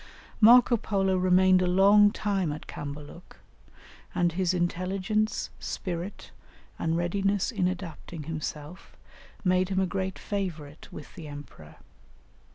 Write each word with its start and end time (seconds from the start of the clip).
]Marco 0.51 0.77
Polo 0.77 1.15
remained 1.15 1.61
a 1.61 1.67
long 1.67 2.09
time 2.09 2.51
at 2.51 2.65
Cambaluc, 2.65 3.37
and 4.15 4.31
his 4.31 4.51
intelligence, 4.51 5.51
spirit, 5.59 6.31
and 6.79 6.97
readiness 6.97 7.51
in 7.51 7.67
adapting 7.67 8.23
himself, 8.23 8.95
made 9.43 9.69
him 9.69 9.79
a 9.79 9.85
great 9.85 10.17
favourite 10.17 10.91
with 10.91 11.13
the 11.13 11.27
emperor. 11.27 11.75